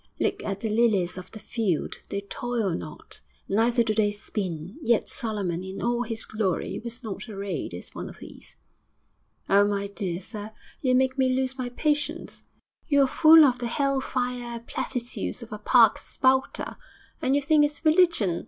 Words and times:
'"Look 0.19 0.41
at 0.43 0.61
the 0.61 0.69
lilies 0.71 1.15
of 1.15 1.29
the 1.29 1.37
field. 1.37 1.99
They 2.09 2.21
toil 2.21 2.71
not, 2.71 3.21
neither 3.47 3.83
do 3.83 3.93
they 3.93 4.09
spin; 4.09 4.77
yet 4.81 5.07
Solomon 5.07 5.63
in 5.63 5.79
all 5.79 6.01
his 6.01 6.25
glory 6.25 6.81
was 6.83 7.03
not 7.03 7.29
arrayed 7.29 7.75
as 7.75 7.93
one 7.93 8.09
of 8.09 8.17
these."'.... 8.17 8.55
'Oh, 9.47 9.67
my 9.67 9.85
dear 9.85 10.19
sir, 10.19 10.53
you 10.81 10.95
make 10.95 11.19
me 11.19 11.29
lose 11.31 11.55
my 11.55 11.69
patience. 11.69 12.41
You're 12.87 13.05
full 13.05 13.45
of 13.45 13.59
the 13.59 13.67
hell 13.67 14.01
fire 14.01 14.59
platitudes 14.61 15.43
of 15.43 15.51
a 15.53 15.59
park 15.59 15.99
spouter, 15.99 16.77
and 17.21 17.35
you 17.35 17.41
think 17.43 17.63
it's 17.63 17.85
religion.... 17.85 18.39